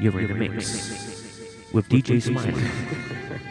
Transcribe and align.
You're 0.00 0.20
in 0.20 0.28
the 0.28 0.34
mix 0.34 1.72
with 1.72 1.88
DJ 1.88 2.22
Smiley, 2.22 2.54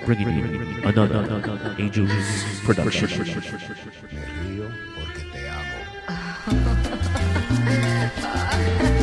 bringing 0.05 0.37
you 0.37 0.45
another 0.83 1.75
Angels 1.77 2.61
production. 2.63 3.09
Me 4.11 4.25
río 4.43 4.71
porque 4.95 5.23
te 5.31 5.49
amo. 8.79 8.93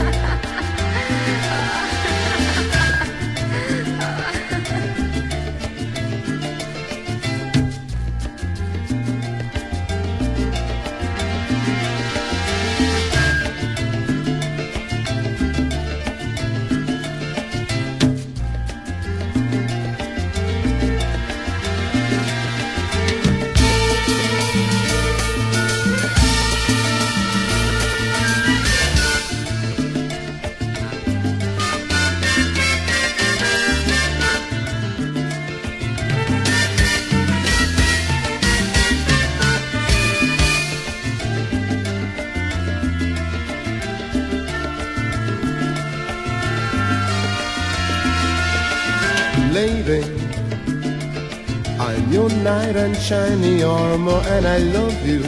armor, 53.94 54.22
and 54.34 54.44
I 54.46 54.58
love 54.58 55.06
you. 55.06 55.22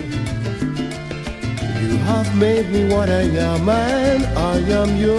You 1.83 1.97
have 2.11 2.29
made 2.37 2.69
me 2.71 2.89
what 2.93 3.09
I 3.09 3.23
am, 3.23 3.69
and 3.69 4.25
I 4.53 4.57
am 4.81 4.97
yours. 4.97 5.17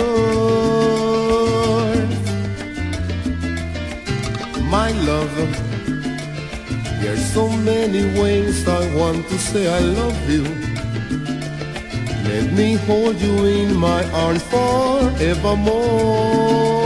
My 4.75 4.91
love, 5.09 5.33
there's 7.01 7.25
so 7.33 7.47
many 7.71 8.03
ways 8.19 8.67
I 8.67 8.93
want 8.93 9.27
to 9.29 9.37
say 9.37 9.63
I 9.79 9.81
love 9.99 10.29
you. 10.29 10.43
Let 12.29 12.51
me 12.51 12.75
hold 12.87 13.15
you 13.21 13.45
in 13.45 13.77
my 13.77 14.03
arms 14.11 14.43
forevermore. 14.51 16.76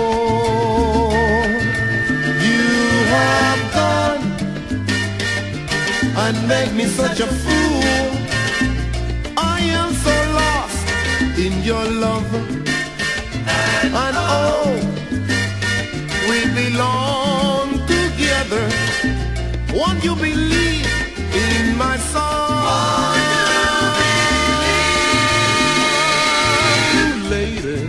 And 6.33 6.47
made 6.47 6.73
me 6.73 6.85
such 6.85 7.19
a 7.19 7.27
fool. 7.27 8.07
I 9.37 9.59
am 9.79 9.91
so 10.05 10.15
lost 10.39 10.83
in 11.37 11.53
your 11.63 11.85
love. 12.05 12.29
And 14.03 14.15
oh, 14.39 14.71
we 16.29 16.39
belong 16.61 17.67
together. 17.95 18.65
Won't 19.77 20.03
you 20.03 20.15
believe 20.15 20.87
in 21.45 21.77
my 21.77 21.97
song? 22.13 23.15
Lady, 27.29 27.81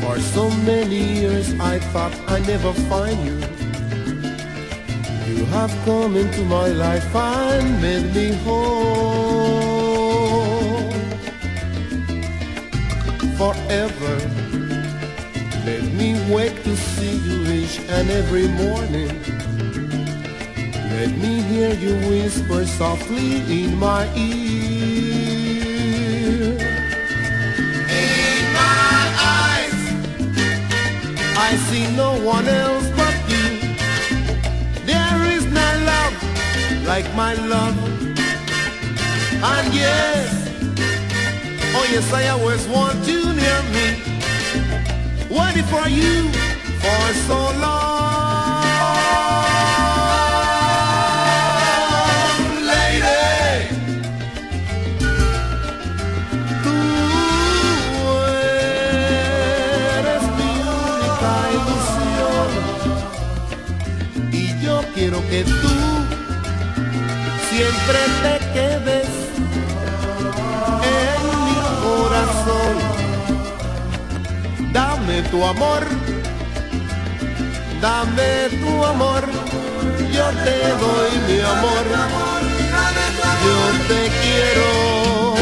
for 0.00 0.18
so 0.34 0.50
many 0.70 1.00
years 1.20 1.48
I 1.60 1.78
thought 1.92 2.14
I'd 2.28 2.46
never 2.46 2.72
find 2.90 3.18
you. 3.26 3.65
Have 5.50 5.74
come 5.84 6.16
into 6.16 6.44
my 6.44 6.68
life 6.68 7.14
and 7.14 7.80
made 7.80 8.14
me 8.14 8.32
whole 8.44 9.76
forever. 13.38 14.16
Let 15.64 15.82
me 15.94 16.14
wake 16.34 16.62
to 16.64 16.76
see 16.76 17.16
you 17.16 17.38
each 17.52 17.78
and 17.88 18.10
every 18.10 18.48
morning. 18.48 19.10
Let 20.96 21.10
me 21.16 21.40
hear 21.42 21.74
you 21.74 21.94
whisper 22.08 22.64
softly 22.66 23.40
in 23.62 23.76
my 23.78 24.04
ear. 24.16 24.96
In 27.88 28.44
my 28.60 29.00
eyes, 29.40 29.82
I 31.36 31.56
see 31.68 31.86
no 31.96 32.10
one 32.22 32.46
else 32.48 32.95
like 36.86 37.12
my 37.14 37.34
love. 37.34 37.76
And 39.42 39.74
yes, 39.74 40.28
oh 41.74 41.86
yes, 41.90 42.12
I 42.12 42.28
always 42.28 42.66
want 42.68 43.06
you 43.06 43.22
near 43.40 43.62
me. 43.74 43.86
Waiting 45.28 45.68
for 45.74 45.88
you 45.88 46.30
for 46.82 47.04
so 47.28 47.38
long, 47.60 48.25
siempre 67.86 68.00
te 68.22 68.38
quedes 68.52 69.08
en 70.82 71.22
mi 71.44 71.58
corazón. 71.82 72.74
Dame 74.72 75.22
tu 75.30 75.44
amor, 75.44 75.82
dame 77.80 78.48
tu 78.60 78.84
amor, 78.84 79.22
yo 80.12 80.26
te 80.44 80.58
doy 80.82 81.12
mi 81.28 81.40
amor, 81.40 81.84
yo 83.44 83.58
te 83.88 84.00
quiero. 84.20 85.34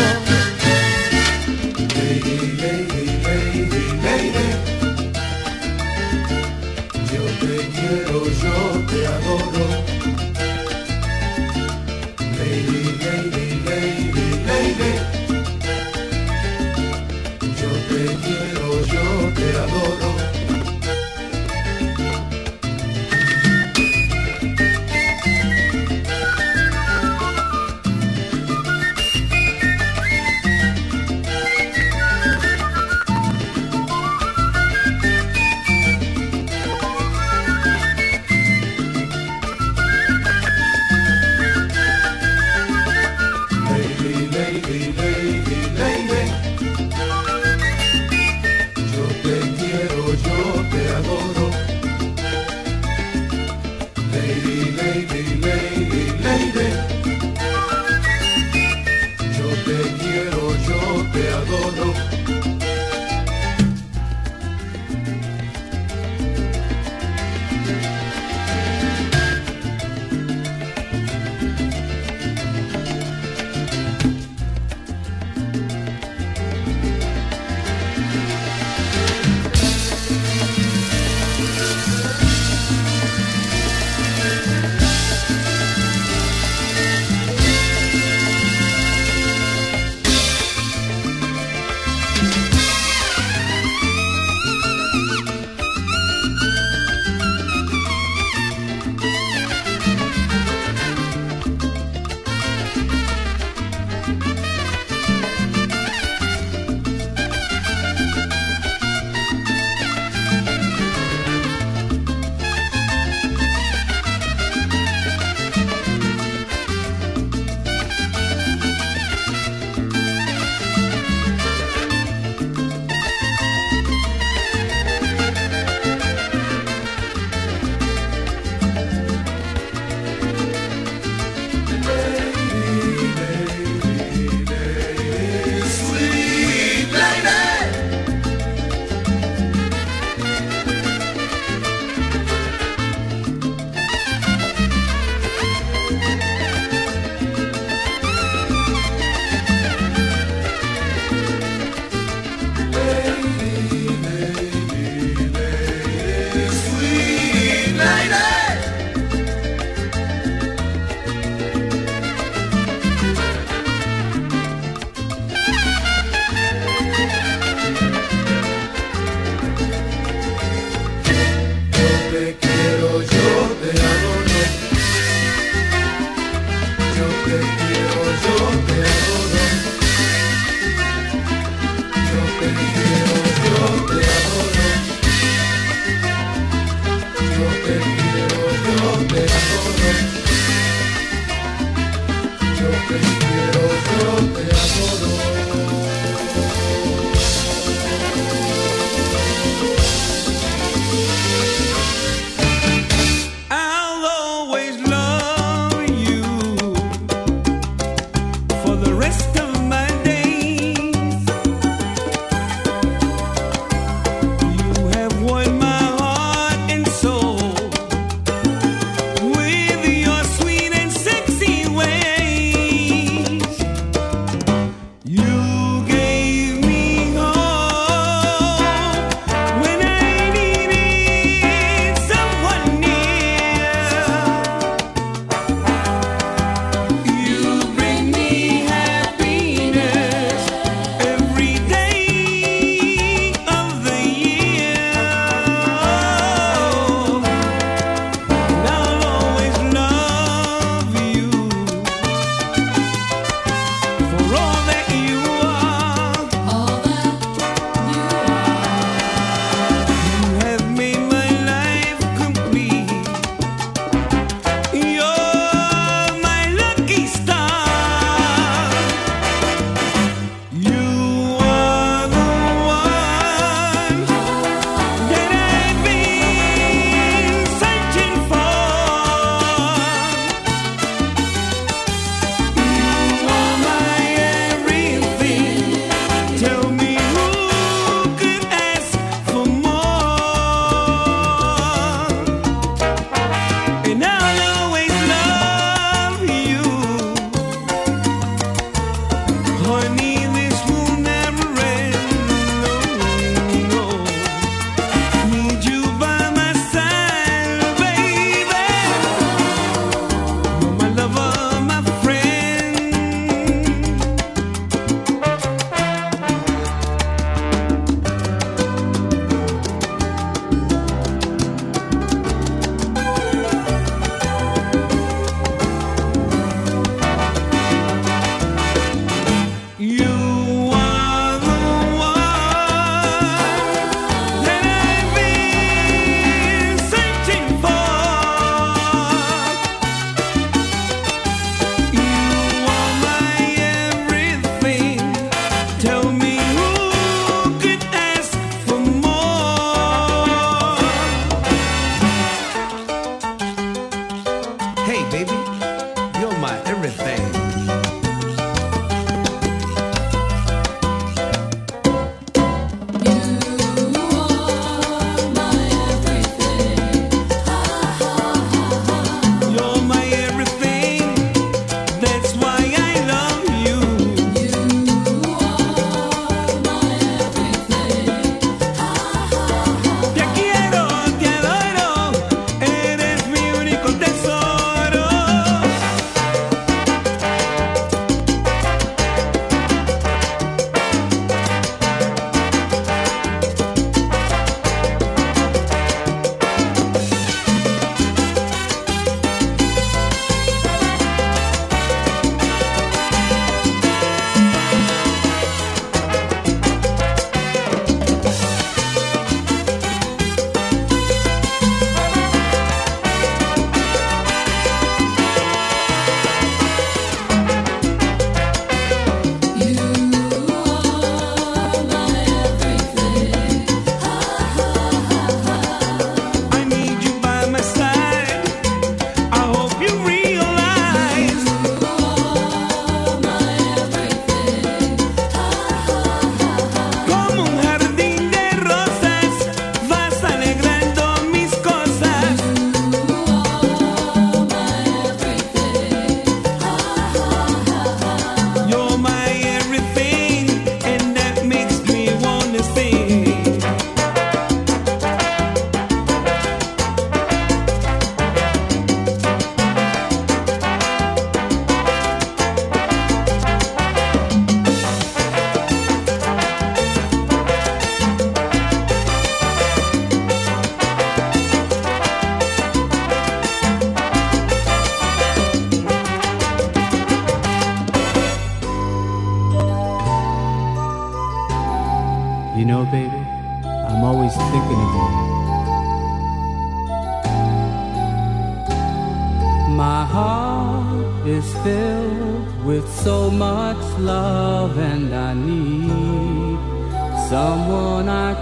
Lady, 1.94 2.38
lady, 2.62 3.04
lady, 3.24 3.86
lady. 4.04 4.48
Yo 7.12 7.24
te 7.40 7.54
quiero, 7.74 8.16
yo 8.42 8.56
te 8.90 9.06
adoro. 9.06 9.93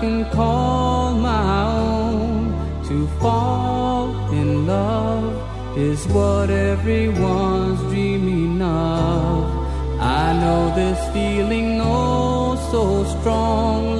can 0.03 0.29
call 0.31 1.15
my 1.15 1.63
own. 1.63 2.51
To 2.89 3.07
fall 3.21 4.11
in 4.33 4.67
love 4.67 5.79
is 5.79 6.05
what 6.09 6.51
everyone's 6.51 7.81
dreaming 7.83 8.61
of. 8.61 9.45
I 10.01 10.25
know 10.41 10.75
this 10.75 11.01
feeling 11.15 11.81
oh 11.81 12.57
so 12.73 12.85
strong 13.15 13.92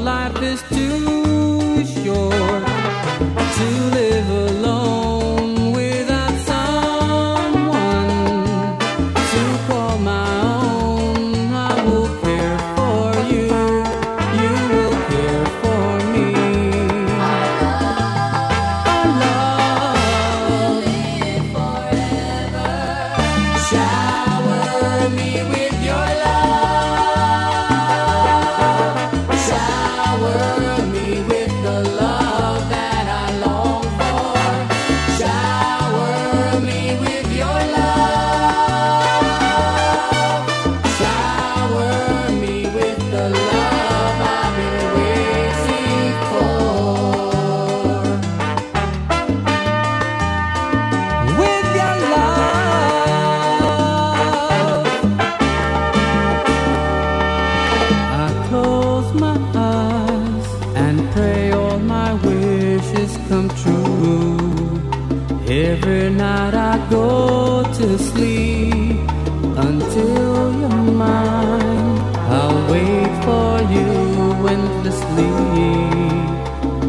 endlessly. 74.53 75.31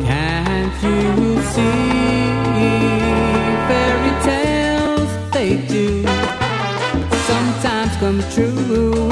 Can't 0.08 0.76
you 0.84 1.42
see? 1.54 1.80
Fairy 3.68 4.14
tales, 4.28 5.12
they 5.32 5.52
do 5.74 6.04
sometimes 7.30 7.94
come 8.02 8.20
true. 8.34 9.03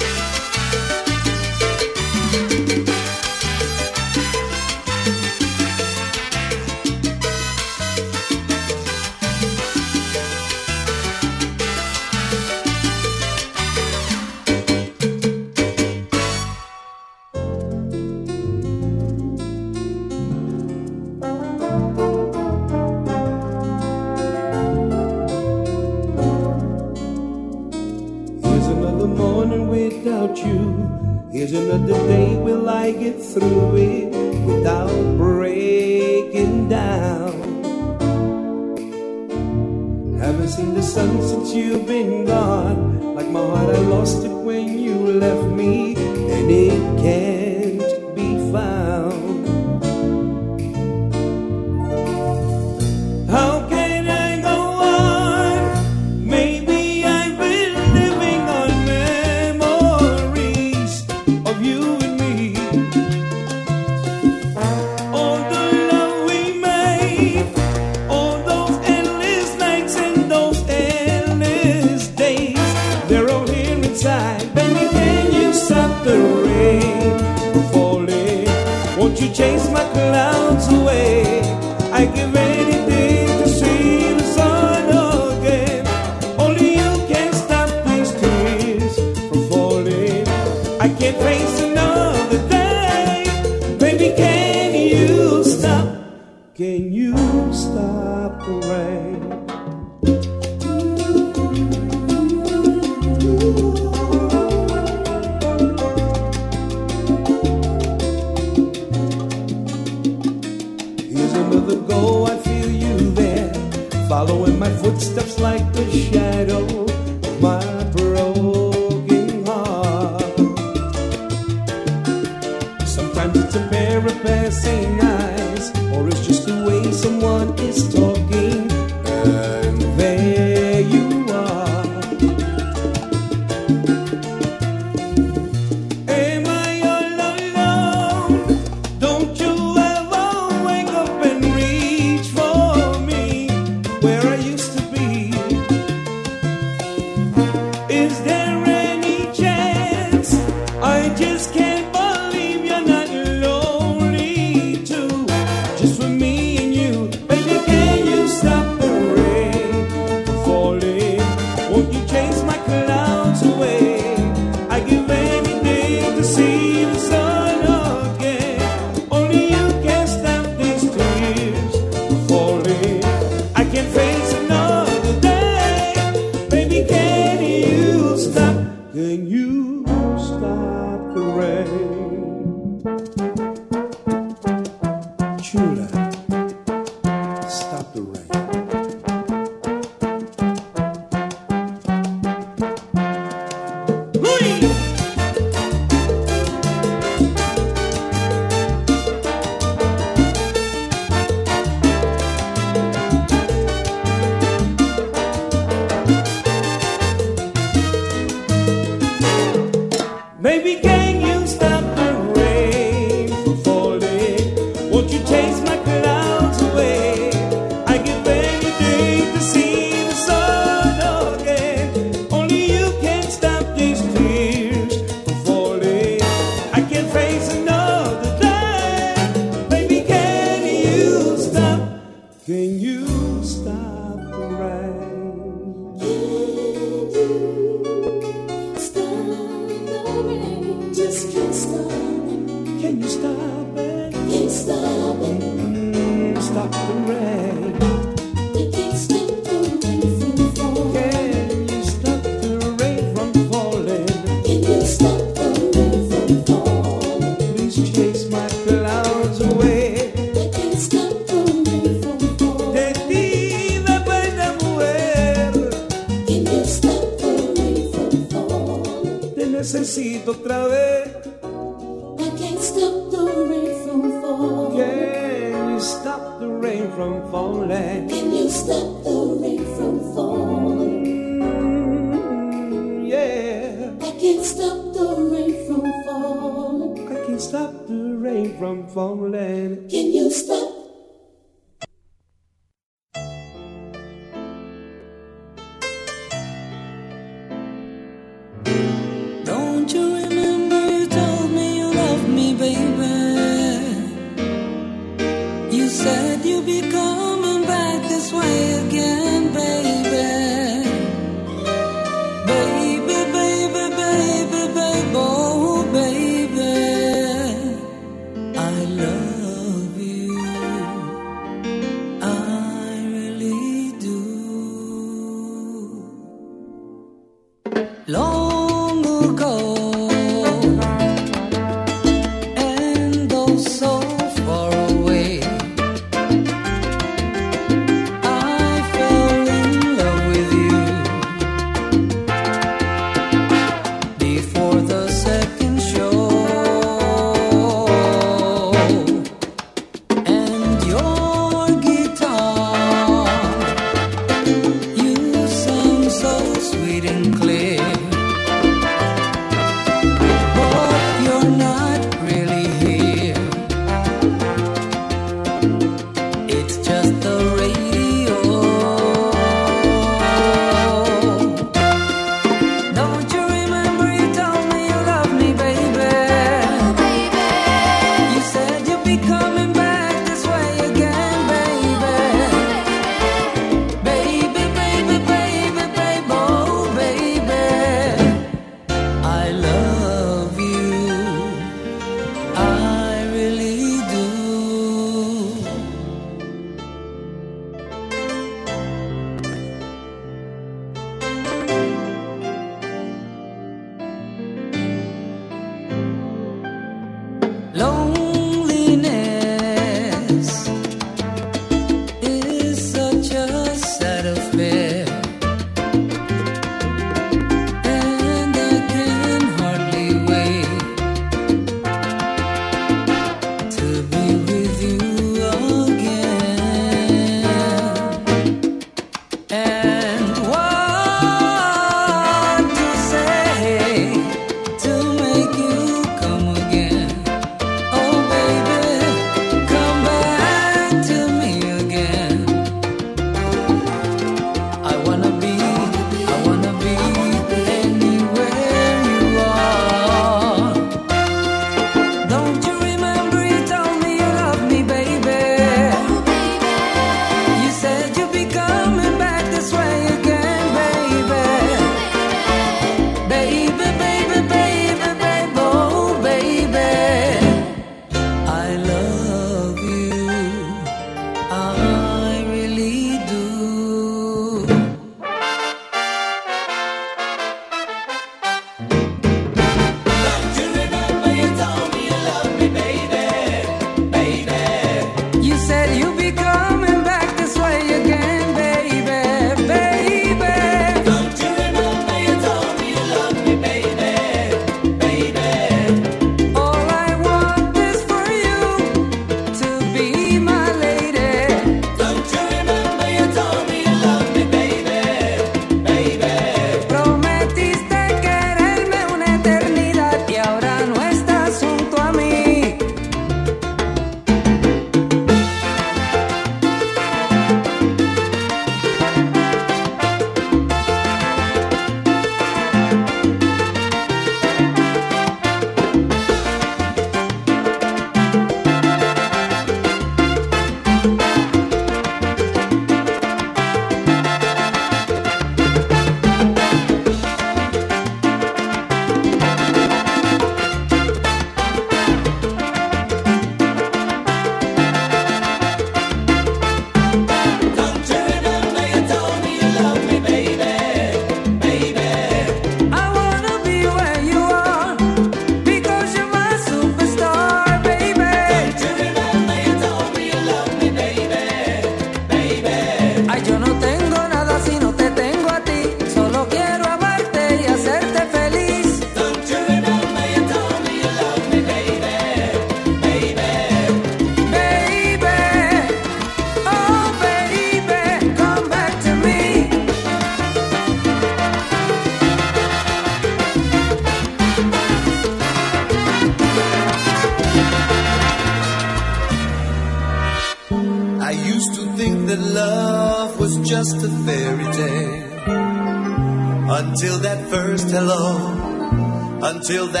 Until 599.61 599.85
that 599.85 600.00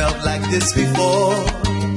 felt 0.00 0.24
like 0.24 0.40
this 0.50 0.72
before. 0.72 1.89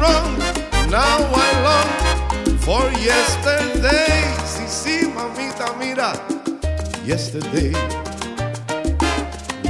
wrong. 0.00 0.38
Now 0.90 1.18
I 1.34 1.50
long 1.66 2.58
for 2.58 2.82
yesterday. 3.00 4.24
Sí, 4.44 4.64
sí, 4.66 5.06
mamita, 5.14 5.74
mira, 5.78 6.12
yesterday. 7.04 7.72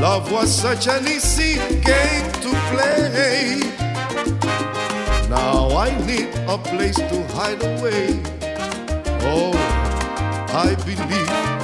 Love 0.01 0.31
was 0.31 0.55
such 0.55 0.87
an 0.87 1.07
easy 1.09 1.57
game 1.83 2.31
to 2.43 2.51
play. 2.71 3.61
Now 5.29 5.77
I 5.77 5.91
need 6.07 6.29
a 6.47 6.57
place 6.57 6.97
to 6.97 7.23
hide 7.35 7.63
away. 7.63 8.21
Oh, 9.23 9.53
I 10.55 10.75
believe 10.85 11.58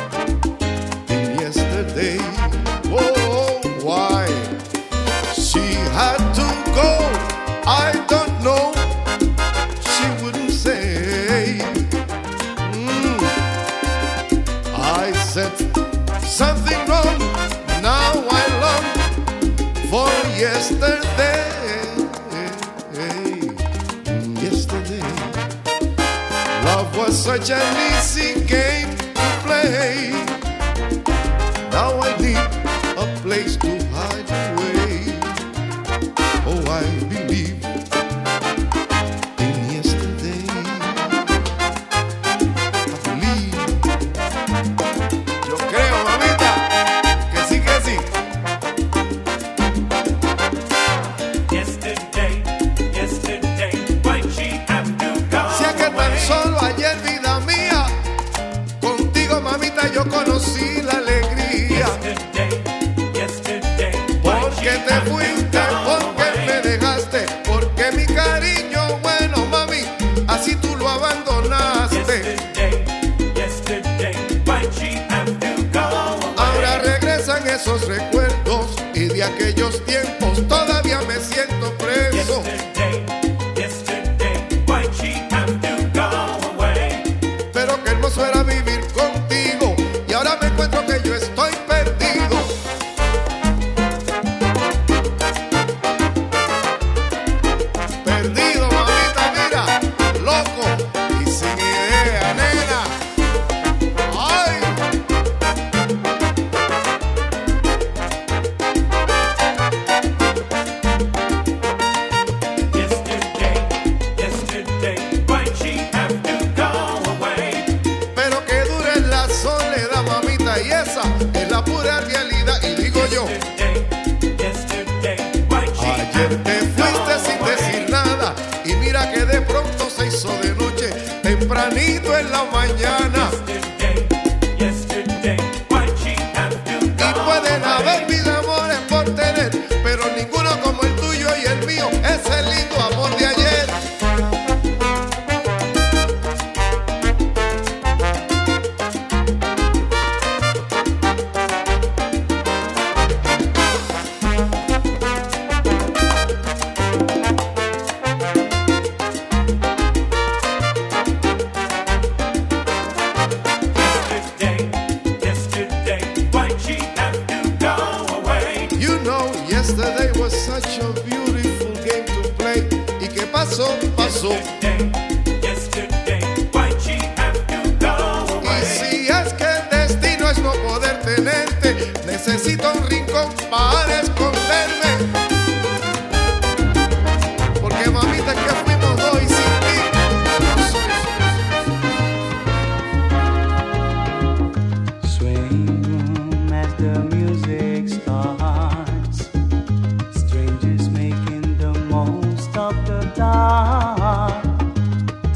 such 27.24 27.50
an 27.50 27.94
easy 27.96 28.44
game 28.44 28.94
to 29.14 29.38
play. 29.46 30.23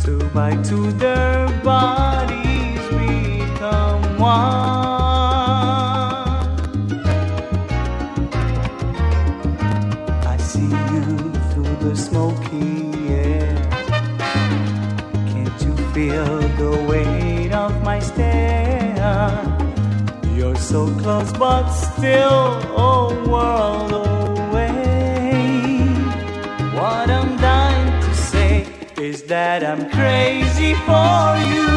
Two 0.09 0.25
by 0.31 0.57
two 0.63 0.91
their 0.93 1.47
bodies 1.63 2.81
become 2.89 4.03
one. 4.17 4.39
I 10.33 10.37
see 10.39 10.71
you 10.95 11.05
through 11.51 11.77
the 11.87 11.95
smoky 11.95 12.91
air. 13.13 13.55
Can't 15.31 15.61
you 15.61 15.77
feel 15.93 16.39
the 16.63 16.87
weight 16.89 17.53
of 17.53 17.83
my 17.83 17.99
stare? 18.01 19.45
You're 20.35 20.57
so 20.57 20.87
close 21.03 21.33
but 21.33 21.69
still 21.69 22.47
a 22.79 23.29
world 23.29 23.93
away. 23.93 24.18
that 29.29 29.63
I'm 29.63 29.91
crazy 29.91 30.73
for 30.87 31.53
you. 31.53 31.68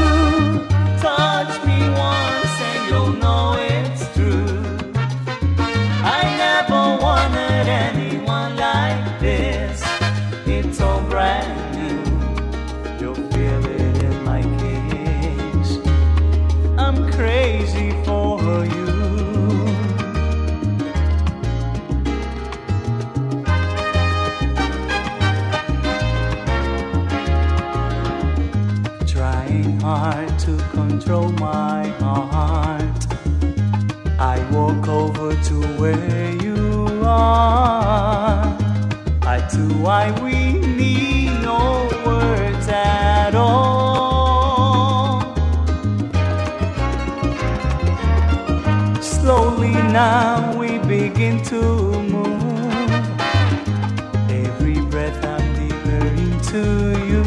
Every 54.30 54.80
breath 54.86 55.26
I'm 55.26 55.46
deeper 55.60 56.06
to 56.52 56.64
you. 57.12 57.24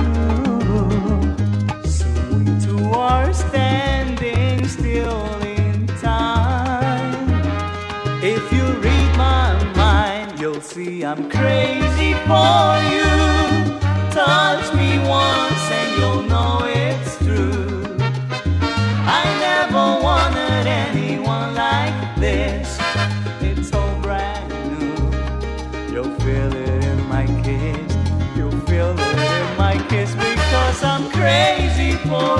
Standing 3.34 4.64
still 4.68 5.42
in 5.42 5.86
time. 6.00 7.32
If 8.22 8.52
you 8.52 8.64
read 8.80 9.16
my 9.16 9.72
mind, 9.74 10.38
you'll 10.40 10.60
see 10.60 11.04
I'm 11.04 11.28
crazy 11.28 12.14
for 12.28 12.83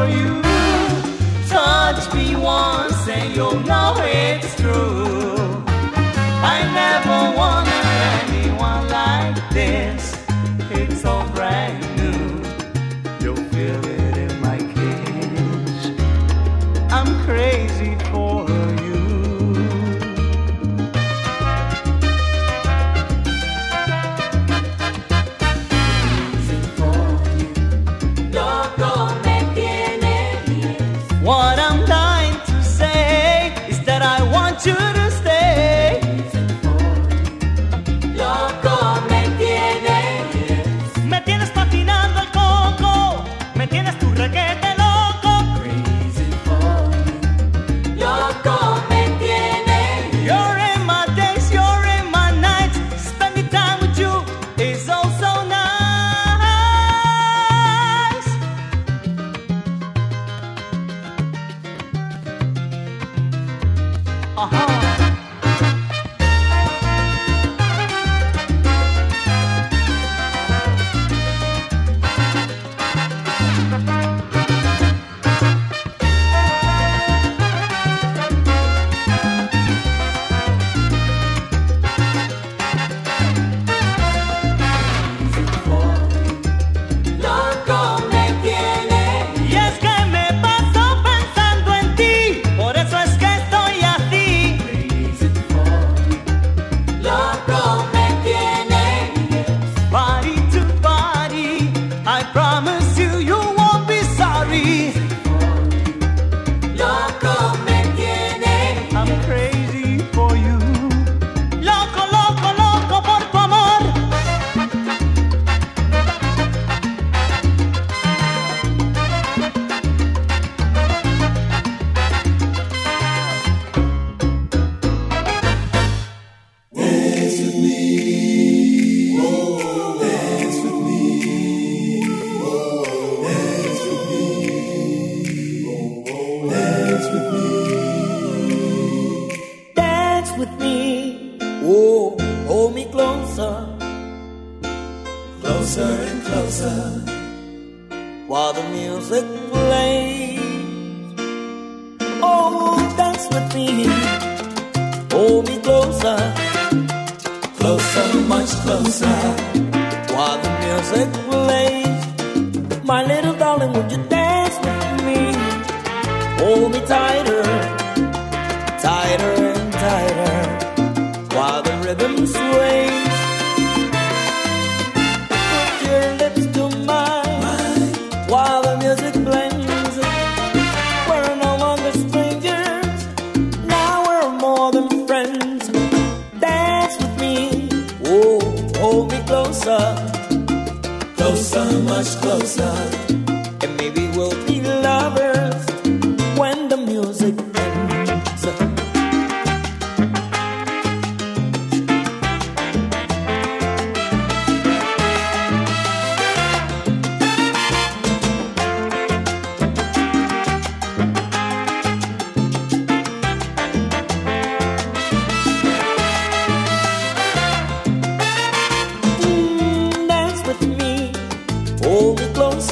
you. 0.09 0.43
Touch 1.49 2.13
me 2.15 2.37
once 2.37 3.09
and 3.09 3.35
you'll 3.35 3.61
know 3.61 3.95
it. 3.99 4.14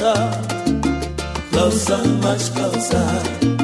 Closer, 0.03 0.41
closer, 1.51 2.07
much 2.19 2.53
closer. 2.53 3.62